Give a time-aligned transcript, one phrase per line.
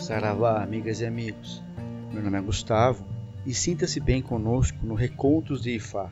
[0.00, 1.62] Saravá, amigas e amigos.
[2.10, 3.06] Meu nome é Gustavo
[3.44, 6.10] e sinta-se bem conosco no Recontos de Ifá.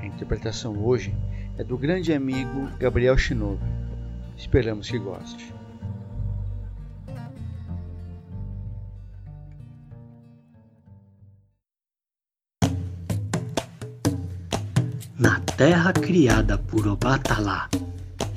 [0.00, 1.14] A interpretação hoje
[1.58, 3.62] é do grande amigo Gabriel Shinobi.
[4.34, 5.52] Esperamos que goste.
[15.18, 17.68] Na terra criada por Obatalá,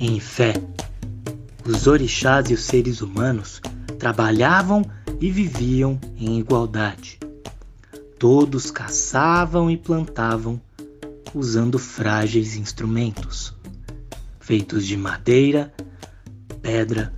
[0.02, 0.54] em fé,
[1.66, 3.62] os orixás e os seres humanos
[4.00, 4.84] trabalhavam
[5.20, 7.20] e viviam em igualdade.
[8.18, 10.60] Todos caçavam e plantavam
[11.34, 13.54] usando frágeis instrumentos,
[14.40, 15.72] feitos de madeira,
[16.62, 17.14] pedra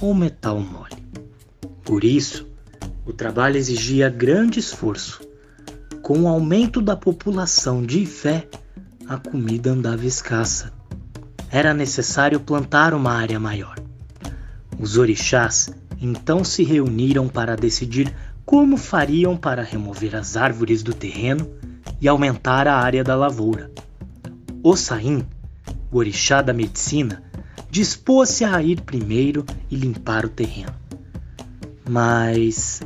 [0.00, 1.02] ou metal mole.
[1.84, 2.46] Por isso,
[3.06, 5.20] o trabalho exigia grande esforço.
[6.02, 8.48] Com o aumento da população de fé,
[9.06, 10.72] a comida andava escassa.
[11.48, 13.76] Era necessário plantar uma área maior.
[14.78, 15.70] Os orixás
[16.02, 18.12] então se reuniram para decidir
[18.44, 21.48] como fariam para remover as árvores do terreno
[22.00, 23.70] e aumentar a área da lavoura.
[24.64, 25.24] O Saim,
[25.92, 27.22] o orixá da medicina,
[27.70, 30.74] dispôs-se a ir primeiro e limpar o terreno.
[31.88, 32.82] Mas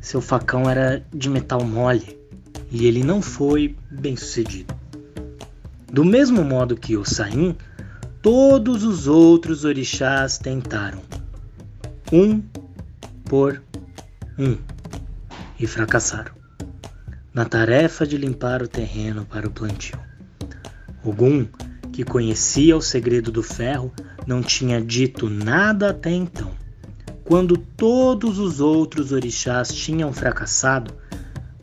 [0.00, 2.18] seu facão era de metal mole
[2.72, 4.74] e ele não foi bem sucedido.
[5.92, 7.54] Do mesmo modo que o Saim,
[8.20, 11.00] todos os outros orixás tentaram,
[12.12, 12.42] um
[13.24, 13.62] por
[14.38, 14.58] um,
[15.58, 16.42] e fracassaram
[17.32, 19.98] na tarefa de limpar o terreno para o plantio.
[21.02, 21.46] Ogum,
[21.92, 23.90] que conhecia o segredo do ferro,
[24.26, 26.50] não tinha dito nada até então.
[27.24, 30.94] Quando todos os outros orixás tinham fracassado,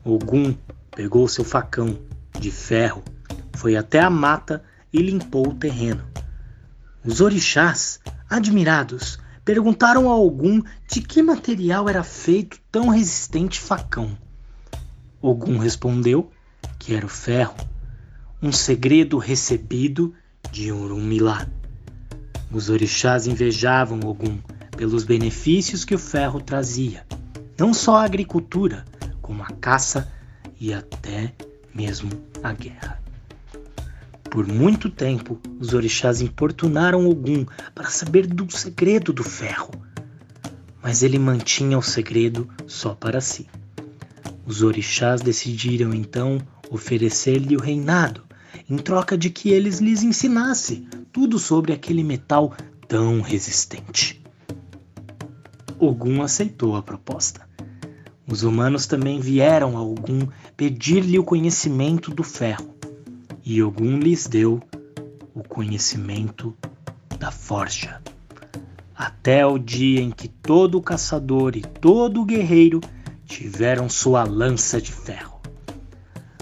[0.04, 0.56] Ogum
[0.90, 2.00] pegou seu facão
[2.40, 3.04] de ferro,
[3.54, 6.04] foi até a mata e limpou o terreno.
[7.06, 14.16] Os orixás, admirados, perguntaram a algum de que material era feito tão resistente facão.
[15.20, 16.30] Ogum respondeu
[16.78, 17.56] que era o ferro,
[18.44, 20.14] um segredo recebido
[20.52, 21.48] de Urumilá.
[22.52, 24.38] Os orixás invejavam Ogum
[24.78, 27.04] pelos benefícios que o ferro trazia,
[27.58, 28.86] não só a agricultura,
[29.20, 30.14] como a caça
[30.60, 31.34] e até
[31.74, 32.12] mesmo
[32.44, 32.99] a guerra.
[34.30, 39.72] Por muito tempo, os orixás importunaram Ogum para saber do segredo do ferro,
[40.84, 43.48] mas ele mantinha o segredo só para si.
[44.46, 46.38] Os orixás decidiram então
[46.70, 48.24] oferecer-lhe o reinado,
[48.70, 52.54] em troca de que eles lhes ensinasse tudo sobre aquele metal
[52.88, 54.24] tão resistente.
[55.80, 57.50] Ogum aceitou a proposta.
[58.28, 62.78] Os humanos também vieram a Ogum pedir-lhe o conhecimento do ferro
[63.50, 64.62] e Ogum lhes deu
[65.34, 66.56] o conhecimento
[67.18, 68.00] da forja.
[68.96, 72.80] Até o dia em que todo caçador e todo guerreiro
[73.26, 75.42] tiveram sua lança de ferro.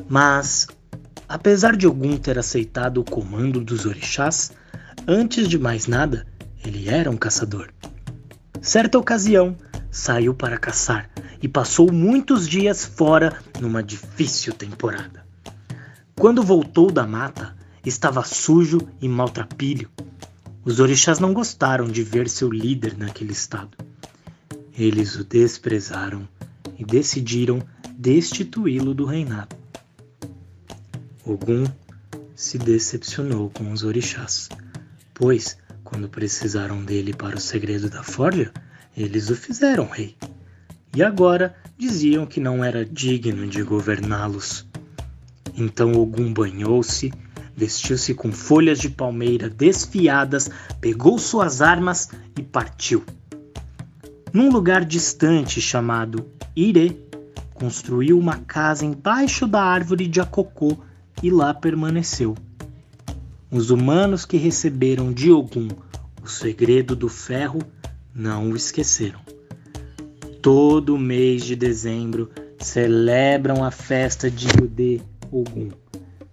[0.10, 0.68] Mas,
[1.30, 4.52] apesar de Ogum ter aceitado o comando dos orixás,
[5.08, 6.28] antes de mais nada,
[6.62, 7.70] ele era um caçador.
[8.62, 9.56] Certa ocasião,
[9.90, 11.10] saiu para caçar
[11.42, 15.27] e passou muitos dias fora numa difícil temporada.
[16.20, 17.56] Quando voltou da mata,
[17.86, 19.88] estava sujo e maltrapilho.
[20.66, 23.78] Os orixás não gostaram de ver seu líder naquele estado.
[24.76, 26.28] Eles o desprezaram
[26.78, 27.62] e decidiram
[27.96, 29.56] destituí-lo do reinado.
[31.24, 31.66] Ogum
[32.36, 34.50] se decepcionou com os orixás,
[35.14, 38.52] pois, quando precisaram dele para o segredo da forja,
[38.96, 40.18] eles o fizeram rei.
[40.96, 44.67] E agora diziam que não era digno de governá-los.
[45.58, 47.12] Então Ogum banhou-se,
[47.56, 53.04] vestiu-se com folhas de palmeira desfiadas, pegou suas armas e partiu.
[54.32, 57.02] Num lugar distante chamado Ire,
[57.56, 60.78] construiu uma casa embaixo da árvore de Acocô
[61.24, 62.36] e lá permaneceu.
[63.50, 65.70] Os humanos que receberam de Ogum
[66.22, 67.62] o segredo do ferro
[68.14, 69.22] não o esqueceram.
[70.42, 72.30] Todo mês de dezembro
[72.60, 75.00] celebram a festa de Yudê
[75.32, 75.70] Ogum.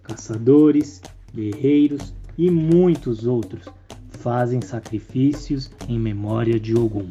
[0.03, 1.01] Caçadores,
[1.33, 3.65] guerreiros e muitos outros
[4.09, 7.09] fazem sacrifícios em memória de Ogum.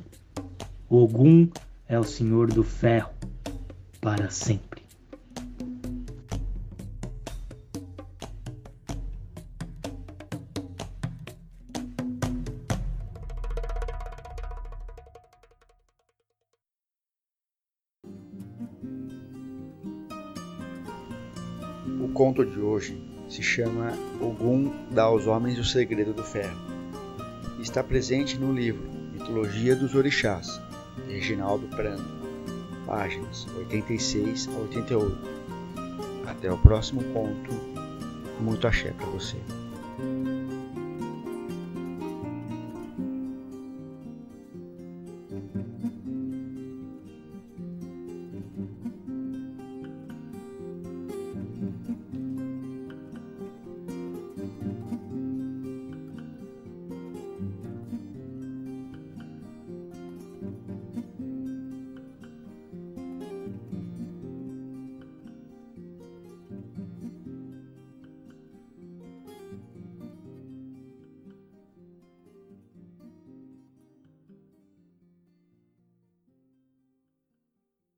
[0.88, 1.48] Ogum
[1.88, 3.12] é o Senhor do Ferro
[4.00, 4.73] para sempre.
[22.14, 22.96] Conto de hoje
[23.28, 26.56] se chama Ogum dá aos homens o segredo do ferro.
[27.60, 30.60] Está presente no livro Mitologia dos Orixás,
[31.06, 32.04] de Reginaldo Prando,
[32.86, 35.18] páginas 86 a 88.
[36.26, 37.52] Até o próximo conto.
[38.40, 39.36] Muito axé para você.